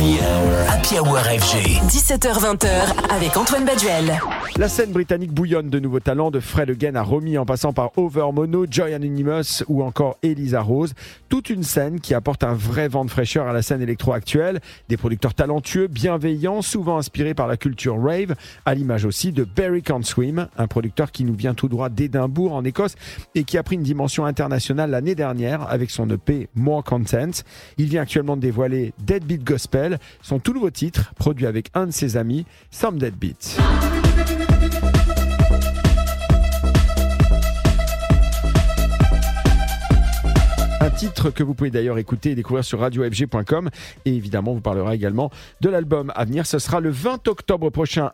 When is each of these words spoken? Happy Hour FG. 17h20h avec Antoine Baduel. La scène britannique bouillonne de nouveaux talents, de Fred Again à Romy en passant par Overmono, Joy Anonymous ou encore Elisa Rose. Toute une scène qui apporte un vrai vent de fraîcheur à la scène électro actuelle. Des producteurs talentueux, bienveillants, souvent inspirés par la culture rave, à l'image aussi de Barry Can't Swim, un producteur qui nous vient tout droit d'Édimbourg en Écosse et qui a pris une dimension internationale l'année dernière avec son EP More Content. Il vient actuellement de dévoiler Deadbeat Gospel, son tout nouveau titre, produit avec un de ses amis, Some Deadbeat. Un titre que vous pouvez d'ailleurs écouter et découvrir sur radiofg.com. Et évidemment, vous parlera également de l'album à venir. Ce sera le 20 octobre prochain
Happy 0.00 0.98
Hour 0.98 1.18
FG. 1.18 1.82
17h20h 1.86 2.66
avec 3.10 3.36
Antoine 3.36 3.66
Baduel. 3.66 4.18
La 4.56 4.68
scène 4.68 4.92
britannique 4.92 5.32
bouillonne 5.32 5.70
de 5.70 5.78
nouveaux 5.78 6.00
talents, 6.00 6.30
de 6.30 6.40
Fred 6.40 6.70
Again 6.70 6.94
à 6.94 7.02
Romy 7.02 7.38
en 7.38 7.46
passant 7.46 7.72
par 7.72 7.96
Overmono, 7.96 8.66
Joy 8.70 8.92
Anonymous 8.92 9.64
ou 9.68 9.82
encore 9.82 10.18
Elisa 10.22 10.60
Rose. 10.60 10.92
Toute 11.28 11.48
une 11.48 11.62
scène 11.62 12.00
qui 12.00 12.12
apporte 12.14 12.44
un 12.44 12.52
vrai 12.52 12.88
vent 12.88 13.04
de 13.04 13.10
fraîcheur 13.10 13.46
à 13.46 13.52
la 13.52 13.62
scène 13.62 13.80
électro 13.80 14.12
actuelle. 14.12 14.60
Des 14.88 14.98
producteurs 14.98 15.32
talentueux, 15.32 15.86
bienveillants, 15.86 16.60
souvent 16.62 16.98
inspirés 16.98 17.32
par 17.32 17.46
la 17.46 17.56
culture 17.56 17.96
rave, 17.98 18.34
à 18.66 18.74
l'image 18.74 19.06
aussi 19.06 19.32
de 19.32 19.44
Barry 19.44 19.82
Can't 19.82 20.02
Swim, 20.02 20.48
un 20.58 20.66
producteur 20.66 21.10
qui 21.10 21.24
nous 21.24 21.34
vient 21.34 21.54
tout 21.54 21.68
droit 21.68 21.88
d'Édimbourg 21.88 22.52
en 22.52 22.64
Écosse 22.64 22.96
et 23.34 23.44
qui 23.44 23.56
a 23.56 23.62
pris 23.62 23.76
une 23.76 23.82
dimension 23.82 24.26
internationale 24.26 24.90
l'année 24.90 25.14
dernière 25.14 25.70
avec 25.70 25.90
son 25.90 26.10
EP 26.10 26.48
More 26.54 26.84
Content. 26.84 27.30
Il 27.78 27.86
vient 27.86 28.02
actuellement 28.02 28.36
de 28.36 28.42
dévoiler 28.42 28.92
Deadbeat 28.98 29.42
Gospel, 29.42 29.98
son 30.22 30.38
tout 30.38 30.52
nouveau 30.52 30.70
titre, 30.70 31.14
produit 31.14 31.46
avec 31.46 31.70
un 31.74 31.86
de 31.86 31.92
ses 31.92 32.16
amis, 32.16 32.44
Some 32.70 32.98
Deadbeat. 32.98 33.58
Un 40.82 40.88
titre 40.88 41.28
que 41.30 41.42
vous 41.42 41.52
pouvez 41.52 41.70
d'ailleurs 41.70 41.98
écouter 41.98 42.30
et 42.30 42.34
découvrir 42.34 42.64
sur 42.64 42.80
radiofg.com. 42.80 43.68
Et 44.06 44.14
évidemment, 44.14 44.54
vous 44.54 44.62
parlera 44.62 44.94
également 44.94 45.30
de 45.60 45.68
l'album 45.68 46.10
à 46.14 46.24
venir. 46.24 46.46
Ce 46.46 46.58
sera 46.58 46.80
le 46.80 46.88
20 46.88 47.28
octobre 47.28 47.68
prochain 47.68 48.08